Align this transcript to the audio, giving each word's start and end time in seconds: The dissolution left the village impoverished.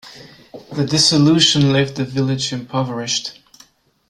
The 0.71 0.83
dissolution 0.83 1.71
left 1.71 1.95
the 1.95 2.05
village 2.05 2.51
impoverished. 2.51 3.39